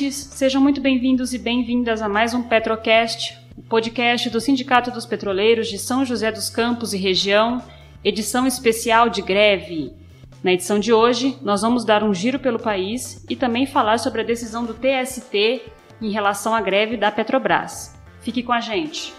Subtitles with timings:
[0.00, 5.04] ouvintes, sejam muito bem-vindos e bem-vindas a mais um Petrocast, o podcast do Sindicato dos
[5.04, 7.62] Petroleiros de São José dos Campos e região,
[8.02, 9.92] edição especial de greve.
[10.42, 14.22] Na edição de hoje, nós vamos dar um giro pelo país e também falar sobre
[14.22, 15.60] a decisão do TST
[16.00, 17.94] em relação à greve da Petrobras.
[18.22, 19.12] Fique com a gente.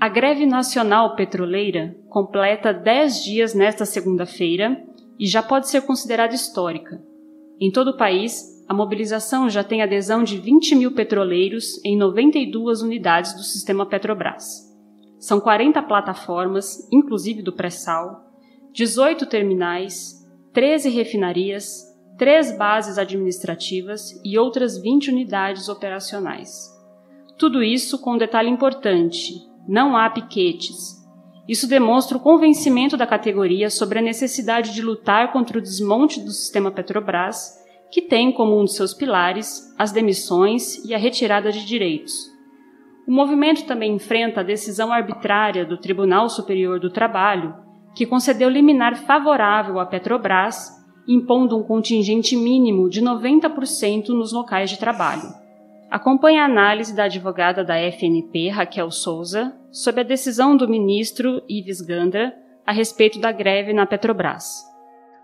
[0.00, 4.82] A greve nacional petroleira completa 10 dias nesta segunda-feira
[5.18, 6.98] e já pode ser considerada histórica.
[7.60, 12.80] Em todo o país, a mobilização já tem adesão de 20 mil petroleiros em 92
[12.80, 14.74] unidades do sistema Petrobras.
[15.18, 18.24] São 40 plataformas, inclusive do pré-sal,
[18.72, 21.84] 18 terminais, 13 refinarias,
[22.16, 26.74] 3 bases administrativas e outras 20 unidades operacionais.
[27.36, 31.00] Tudo isso com um detalhe importante: não há piquetes.
[31.48, 36.30] Isso demonstra o convencimento da categoria sobre a necessidade de lutar contra o desmonte do
[36.30, 37.58] sistema Petrobras,
[37.90, 42.14] que tem como um de seus pilares as demissões e a retirada de direitos.
[43.06, 47.56] O movimento também enfrenta a decisão arbitrária do Tribunal Superior do Trabalho,
[47.96, 50.70] que concedeu liminar favorável à Petrobras,
[51.08, 55.39] impondo um contingente mínimo de 90% nos locais de trabalho.
[55.90, 61.80] Acompanhe a análise da advogada da FNP, Raquel Souza, sobre a decisão do ministro Ives
[61.80, 62.32] Gandra
[62.64, 64.64] a respeito da greve na Petrobras.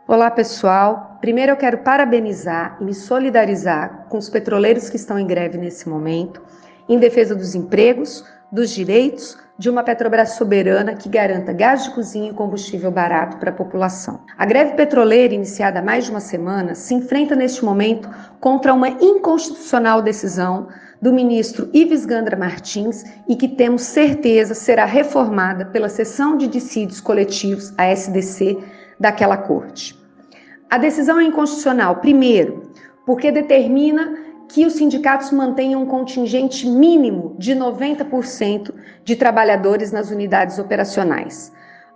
[0.09, 1.19] Olá, pessoal.
[1.21, 5.89] Primeiro eu quero parabenizar e me solidarizar com os petroleiros que estão em greve nesse
[5.89, 6.43] momento,
[6.89, 12.31] em defesa dos empregos, dos direitos de uma Petrobras soberana que garanta gás de cozinha
[12.31, 14.21] e combustível barato para a população.
[14.37, 18.09] A greve petroleira, iniciada há mais de uma semana, se enfrenta neste momento
[18.39, 20.69] contra uma inconstitucional decisão
[21.01, 27.01] do ministro Ives Gandra Martins e que temos certeza será reformada pela Seção de Dissídios
[27.01, 28.59] Coletivos, a SDC,
[28.99, 29.99] daquela corte.
[30.69, 32.73] A decisão é inconstitucional, primeiro,
[33.07, 38.73] porque determina que os sindicatos mantenham um contingente mínimo de 90%
[39.05, 41.53] de trabalhadores nas unidades operacionais.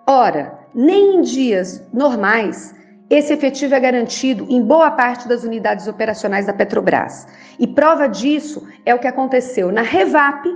[0.07, 2.75] Ora, nem em dias normais
[3.11, 7.27] esse efetivo é garantido em boa parte das unidades operacionais da Petrobras.
[7.59, 10.49] E prova disso é o que aconteceu na Revap,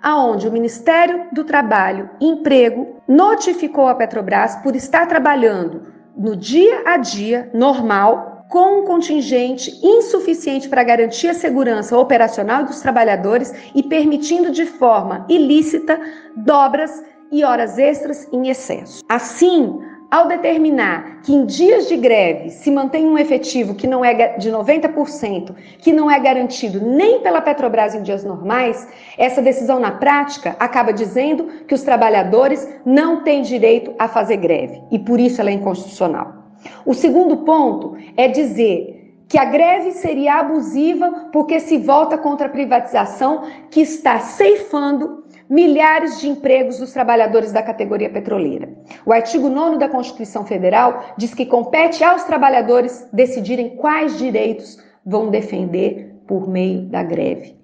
[0.00, 6.82] aonde o Ministério do Trabalho e Emprego notificou a Petrobras por estar trabalhando no dia
[6.86, 13.82] a dia normal com um contingente insuficiente para garantir a segurança operacional dos trabalhadores e
[13.82, 16.00] permitindo de forma ilícita
[16.36, 19.02] dobras e horas extras em excesso.
[19.08, 19.78] Assim,
[20.10, 24.50] ao determinar que em dias de greve se mantém um efetivo que não é de
[24.50, 28.88] 90%, que não é garantido nem pela Petrobras em dias normais,
[29.18, 34.82] essa decisão na prática acaba dizendo que os trabalhadores não têm direito a fazer greve
[34.90, 36.37] e por isso ela é inconstitucional.
[36.84, 38.98] O segundo ponto é dizer
[39.28, 46.20] que a greve seria abusiva porque se volta contra a privatização que está ceifando milhares
[46.20, 48.68] de empregos dos trabalhadores da categoria petroleira.
[49.04, 55.30] O artigo 9 da Constituição Federal diz que compete aos trabalhadores decidirem quais direitos vão
[55.30, 57.56] defender por meio da greve.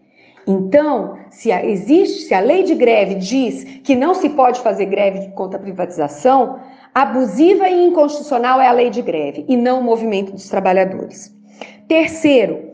[0.46, 4.86] Então, se a, existe, se a lei de greve diz que não se pode fazer
[4.86, 6.58] greve contra a privatização,
[6.94, 11.34] Abusiva e inconstitucional é a lei de greve e não o movimento dos trabalhadores.
[11.88, 12.70] Terceiro,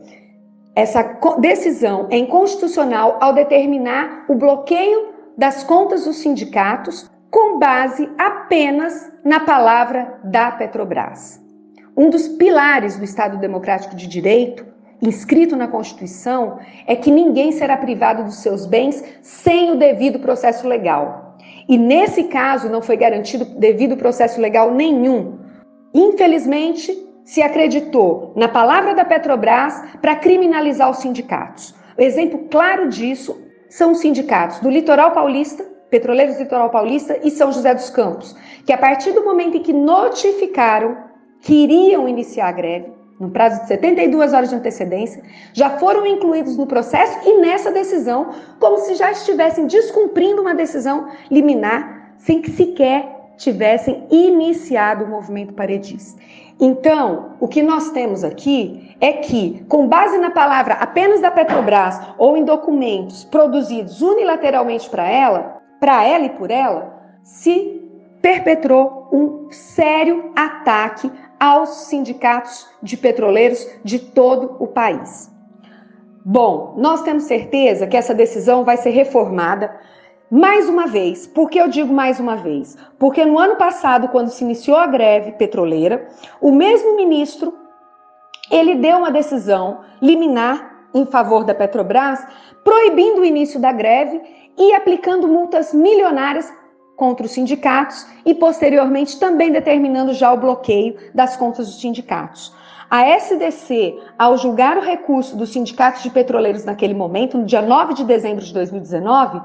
[0.75, 1.01] essa
[1.39, 9.39] decisão é inconstitucional ao determinar o bloqueio das contas dos sindicatos com base apenas na
[9.39, 11.41] palavra da Petrobras.
[11.97, 14.67] Um dos pilares do Estado Democrático de Direito,
[15.01, 20.67] inscrito na Constituição, é que ninguém será privado dos seus bens sem o devido processo
[20.67, 21.20] legal.
[21.67, 25.39] E nesse caso não foi garantido devido processo legal nenhum.
[25.93, 31.73] Infelizmente, se acreditou na palavra da Petrobras para criminalizar os sindicatos.
[31.97, 37.29] O exemplo claro disso são os sindicatos do Litoral Paulista, Petroleiros do Litoral Paulista e
[37.29, 38.35] São José dos Campos,
[38.65, 40.97] que a partir do momento em que notificaram
[41.41, 45.21] que iriam iniciar a greve, no prazo de 72 horas de antecedência,
[45.53, 51.07] já foram incluídos no processo e nessa decisão, como se já estivessem descumprindo uma decisão
[51.29, 56.19] liminar, sem que sequer tivessem iniciado o movimento paredista.
[56.59, 61.99] Então, o que nós temos aqui é que, com base na palavra apenas da Petrobras
[62.17, 67.81] ou em documentos produzidos unilateralmente para ela, para ela e por ela, se
[68.21, 75.31] perpetrou um sério ataque aos sindicatos de petroleiros de todo o país.
[76.23, 79.75] Bom, nós temos certeza que essa decisão vai ser reformada
[80.29, 81.25] mais uma vez.
[81.25, 82.77] Por que eu digo mais uma vez?
[82.99, 86.07] Porque no ano passado, quando se iniciou a greve petroleira,
[86.39, 87.57] o mesmo ministro
[88.51, 92.23] ele deu uma decisão liminar em favor da Petrobras,
[92.63, 94.21] proibindo o início da greve
[94.59, 96.53] e aplicando multas milionárias
[97.01, 102.53] contra os sindicatos e posteriormente também determinando já o bloqueio das contas dos sindicatos.
[102.91, 107.95] A SDC, ao julgar o recurso dos sindicatos de petroleiros naquele momento, no dia 9
[107.95, 109.41] de dezembro de 2019,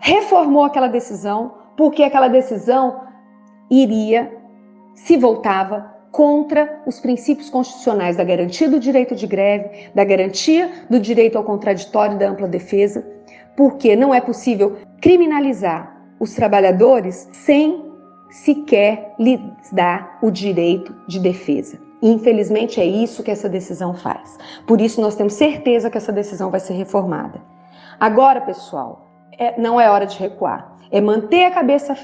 [0.00, 3.04] reformou aquela decisão, porque aquela decisão
[3.70, 4.30] iria,
[4.94, 11.00] se voltava contra os princípios constitucionais da garantia do direito de greve, da garantia do
[11.00, 13.02] direito ao contraditório e da ampla defesa,
[13.56, 17.84] porque não é possível criminalizar os trabalhadores sem
[18.30, 19.40] sequer lhes
[19.72, 21.78] dar o direito de defesa.
[22.02, 24.38] Infelizmente é isso que essa decisão faz.
[24.66, 27.40] Por isso nós temos certeza que essa decisão vai ser reformada.
[27.98, 29.06] Agora, pessoal,
[29.36, 30.76] é, não é hora de recuar.
[30.90, 31.94] É manter a cabeça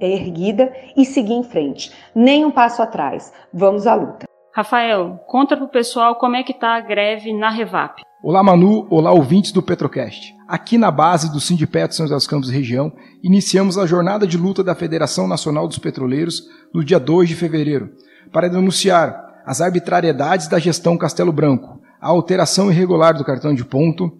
[0.00, 1.92] erguida e seguir em frente.
[2.14, 3.32] Nem um passo atrás.
[3.52, 4.26] Vamos à luta.
[4.52, 8.02] Rafael, conta para o pessoal como é que está a greve na Revap.
[8.22, 10.33] Olá Manu, olá ouvintes do Petrocast.
[10.46, 12.92] Aqui na base do Sindipeto São José dos Campos região,
[13.22, 16.42] iniciamos a jornada de luta da Federação Nacional dos Petroleiros
[16.72, 17.90] no dia 2 de fevereiro,
[18.30, 24.12] para denunciar as arbitrariedades da gestão Castelo Branco, a alteração irregular do cartão de ponto,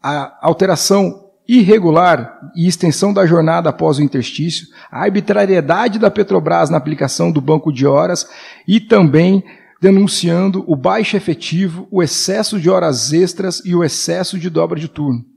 [0.00, 6.76] a alteração irregular e extensão da jornada após o interstício, a arbitrariedade da Petrobras na
[6.76, 8.28] aplicação do banco de horas
[8.66, 9.42] e também
[9.80, 14.88] denunciando o baixo efetivo, o excesso de horas extras e o excesso de dobra de
[14.88, 15.33] turno.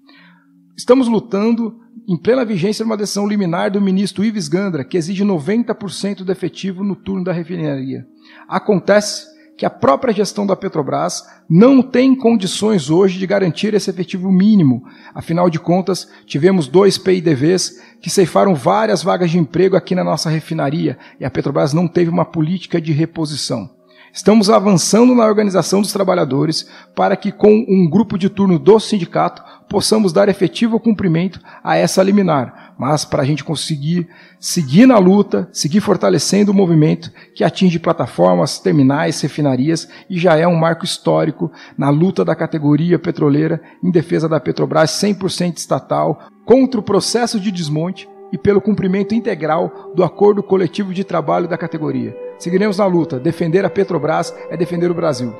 [0.77, 5.25] Estamos lutando em plena vigência de uma decisão liminar do ministro Ives Gandra, que exige
[5.25, 8.05] 90% do efetivo no turno da refinaria.
[8.47, 9.25] Acontece
[9.57, 14.83] que a própria gestão da Petrobras não tem condições hoje de garantir esse efetivo mínimo.
[15.15, 20.29] Afinal de contas, tivemos dois PIDVs que ceifaram várias vagas de emprego aqui na nossa
[20.29, 23.76] refinaria e a Petrobras não teve uma política de reposição.
[24.17, 29.43] Estamos avançando na organização dos trabalhadores para que, com um grupo de turno do sindicato,
[29.69, 32.73] possamos dar efetivo cumprimento a essa liminar.
[32.79, 34.09] Mas para a gente conseguir
[34.39, 40.47] seguir na luta, seguir fortalecendo o movimento que atinge plataformas, terminais, refinarias e já é
[40.47, 46.79] um marco histórico na luta da categoria petroleira em defesa da Petrobras 100% estatal contra
[46.79, 52.15] o processo de desmonte e pelo cumprimento integral do acordo coletivo de trabalho da categoria.
[52.37, 53.19] Seguiremos na luta.
[53.19, 55.33] Defender a Petrobras é defender o Brasil.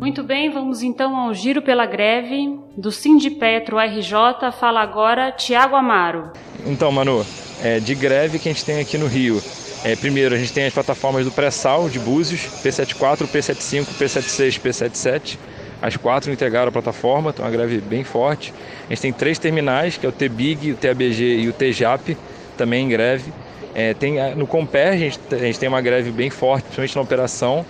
[0.00, 2.58] Muito bem, vamos então ao giro pela greve.
[2.76, 6.30] Do Sindipetro RJ, fala agora Tiago Amaro.
[6.66, 7.24] Então, Manu,
[7.62, 9.40] é de greve que a gente tem aqui no Rio.
[9.84, 15.38] É, primeiro, a gente tem as plataformas do pré-sal de Búzios, P74, P75, P76, P77.
[15.82, 18.54] As quatro integraram a plataforma, então é uma greve bem forte.
[18.86, 22.16] A gente tem três terminais, que é o TBIG, o TABG e o TJAP,
[22.56, 23.30] também em greve.
[23.74, 27.02] É, tem, no Comper a gente, a gente tem uma greve bem forte, principalmente na
[27.02, 27.66] operação.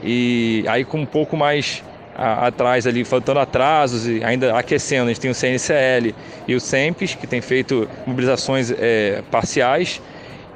[0.00, 1.82] E aí com um pouco mais
[2.14, 6.14] a, atrás ali, faltando atrasos e ainda aquecendo, a gente tem o CNCL
[6.46, 10.00] e o SEMPES, que tem feito mobilizações é, parciais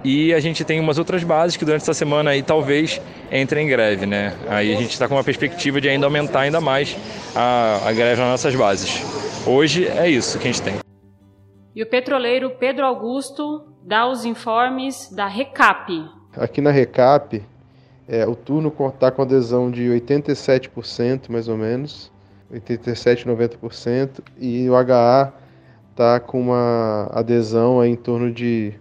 [0.07, 3.01] e a gente tem umas outras bases que durante essa semana aí talvez
[3.33, 4.37] entrem em greve, né?
[4.49, 6.97] Aí a gente está com uma perspectiva de ainda aumentar ainda mais
[7.35, 9.03] a, a greve nas nossas bases.
[9.45, 10.75] Hoje é isso que a gente tem.
[11.75, 15.93] E o petroleiro Pedro Augusto dá os informes da Recap.
[16.37, 17.43] Aqui na Recap,
[18.07, 22.13] é, o turno está com adesão de 87% mais ou menos,
[22.53, 25.33] 87, 90%, e o HA
[25.91, 28.73] está com uma adesão em torno de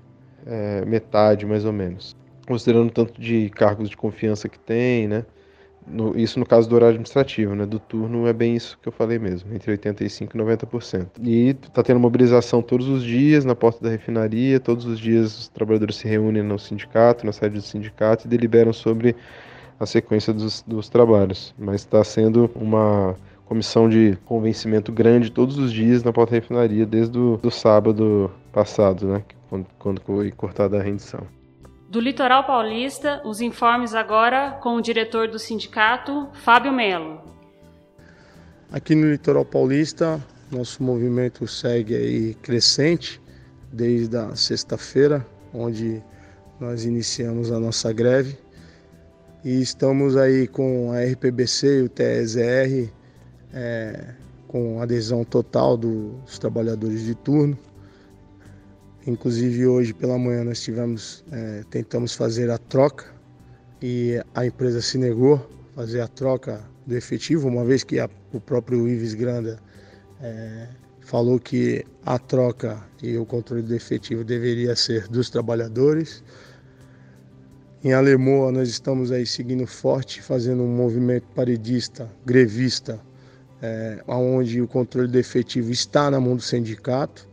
[0.46, 2.16] é, metade mais ou menos.
[2.48, 5.26] Considerando o tanto de cargos de confiança que tem, né?
[5.88, 7.66] No, isso no caso do horário administrativo, né?
[7.66, 11.08] Do turno é bem isso que eu falei mesmo, entre 85% e 90%.
[11.22, 15.48] E está tendo mobilização todos os dias na porta da refinaria, todos os dias os
[15.48, 19.16] trabalhadores se reúnem no sindicato, na sede do sindicato e deliberam sobre
[19.80, 21.54] a sequência dos, dos trabalhos.
[21.58, 26.86] Mas está sendo uma comissão de convencimento grande todos os dias na porta da refinaria,
[26.86, 29.24] desde o do sábado passado, né?
[29.50, 31.22] quando, quando foi cortada a rendição.
[31.90, 37.22] Do litoral paulista, os informes agora com o diretor do sindicato, Fábio Melo.
[38.72, 40.22] Aqui no litoral paulista,
[40.52, 43.22] nosso movimento segue aí crescente
[43.72, 46.02] desde a sexta-feira, onde
[46.60, 48.38] nós iniciamos a nossa greve.
[49.44, 52.92] E estamos aí com a RPBC e o TSR
[53.56, 54.14] é,
[54.48, 57.58] com adesão total dos trabalhadores de turno
[59.08, 63.06] Inclusive hoje pela manhã nós tivemos, é, tentamos fazer a troca
[63.80, 68.10] e a empresa se negou a fazer a troca do efetivo, uma vez que a,
[68.34, 69.60] o próprio Ives Granda
[70.20, 70.68] é,
[71.02, 76.24] falou que a troca e o controle do efetivo deveria ser dos trabalhadores.
[77.84, 83.00] Em Alemoa nós estamos aí seguindo forte, fazendo um movimento paredista, grevista,
[83.62, 87.28] é, onde o controle do efetivo está na mão do sindicato.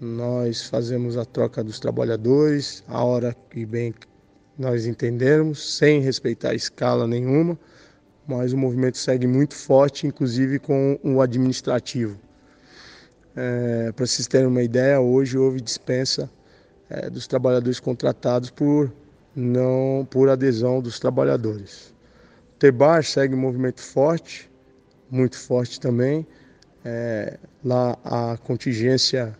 [0.00, 3.94] Nós fazemos a troca dos trabalhadores, a hora que bem
[4.58, 7.58] nós entendermos, sem respeitar escala nenhuma,
[8.26, 12.18] mas o movimento segue muito forte, inclusive com o administrativo.
[13.34, 16.30] É, Para vocês terem uma ideia, hoje houve dispensa
[16.88, 18.90] é, dos trabalhadores contratados por
[19.34, 21.94] não por adesão dos trabalhadores.
[22.54, 24.50] O Tebar segue um movimento forte,
[25.10, 26.26] muito forte também.
[26.84, 29.36] É, lá a contingência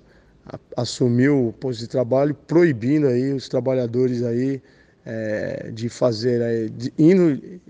[0.76, 4.62] assumiu o posto de trabalho, proibindo aí os trabalhadores aí
[5.04, 7.60] é, de fazer, aí, de, indo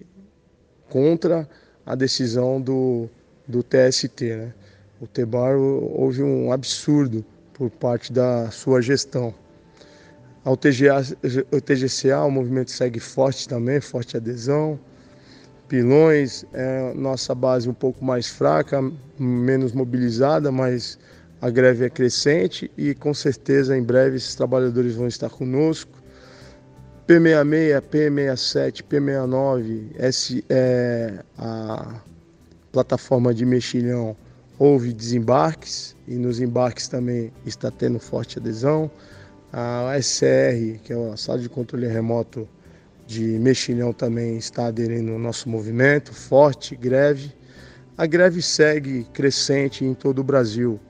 [0.89, 1.49] contra
[1.85, 3.09] a decisão do,
[3.47, 4.37] do TST.
[4.37, 4.55] Né?
[5.01, 9.35] O Tebar houve um absurdo por parte da sua gestão.
[10.45, 11.03] Ao TGA,
[11.51, 14.79] o TGCA, o movimento segue forte também, forte adesão.
[15.69, 18.81] Pilões, é nossa base um pouco mais fraca,
[19.19, 20.99] menos mobilizada, mas
[21.41, 25.91] a greve é crescente e com certeza em breve esses trabalhadores vão estar conosco.
[27.09, 32.01] P66, P67, P69, esse é a
[32.73, 34.17] plataforma de mexilhão,
[34.59, 38.91] houve desembarques e nos embarques também está tendo forte adesão.
[39.53, 42.49] A SCR, que é a sala de controle remoto
[43.07, 47.33] de mexilhão, também está aderindo ao nosso movimento, forte greve.
[47.97, 50.81] A greve segue crescente em todo o Brasil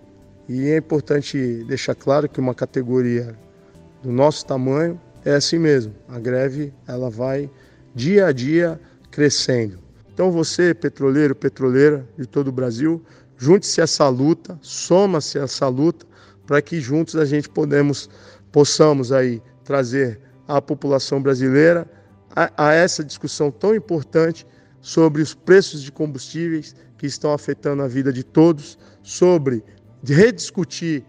[0.49, 3.37] e é importante deixar claro que uma categoria
[4.03, 5.95] do nosso tamanho é assim mesmo.
[6.09, 7.51] A greve ela vai
[7.95, 8.81] dia a dia
[9.11, 9.79] crescendo.
[10.13, 13.03] Então você, petroleiro, petroleira de todo o Brasil,
[13.37, 16.07] junte-se a essa luta, soma-se a essa luta
[16.47, 18.09] para que juntos a gente podemos
[18.51, 20.19] possamos aí trazer
[20.49, 21.87] à população brasileira
[22.37, 24.47] a, a essa discussão tão importante
[24.81, 29.65] sobre os preços de combustíveis que estão afetando a vida de todos, sobre
[30.05, 31.05] rediscutir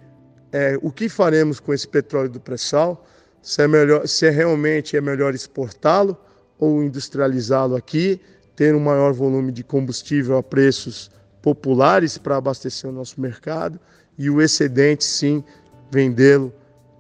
[0.52, 3.06] é, o que faremos com esse petróleo do pré-sal,
[3.42, 6.18] se, é melhor, se é realmente é melhor exportá-lo
[6.58, 8.20] ou industrializá-lo aqui,
[8.56, 13.80] ter um maior volume de combustível a preços populares para abastecer o nosso mercado
[14.18, 15.44] e o excedente, sim,
[15.92, 16.52] vendê-lo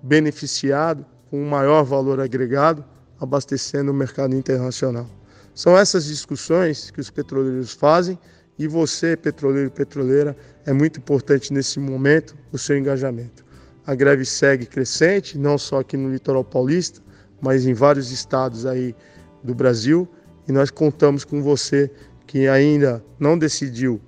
[0.03, 2.86] beneficiado com um maior valor agregado,
[3.19, 5.09] abastecendo o mercado internacional.
[5.53, 8.17] São essas discussões que os petroleiros fazem
[8.59, 13.45] e você, petroleiro e petroleira, é muito importante nesse momento o seu engajamento.
[13.86, 17.01] A greve segue crescente, não só aqui no litoral paulista,
[17.41, 18.95] mas em vários estados aí
[19.43, 20.07] do Brasil,
[20.47, 21.89] e nós contamos com você
[22.25, 24.01] que ainda não decidiu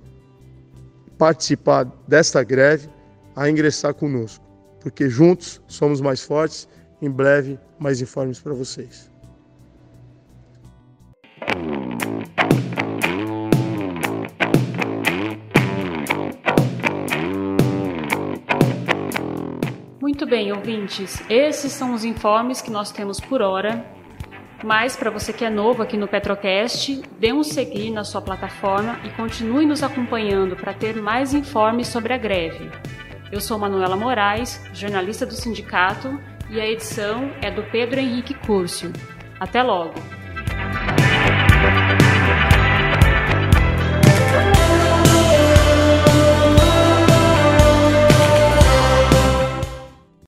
[1.16, 2.88] participar desta greve
[3.34, 4.50] a ingressar conosco
[4.80, 6.68] porque juntos somos mais fortes.
[7.02, 9.10] Em breve, mais informes para vocês.
[19.98, 21.22] Muito bem, ouvintes.
[21.30, 23.82] Esses são os informes que nós temos por hora.
[24.62, 29.00] Mas para você que é novo aqui no Petrocast, dê um seguir na sua plataforma
[29.04, 32.70] e continue nos acompanhando para ter mais informes sobre a greve.
[33.32, 38.92] Eu sou Manuela Moraes, jornalista do sindicato, e a edição é do Pedro Henrique Curcio.
[39.38, 40.19] Até logo!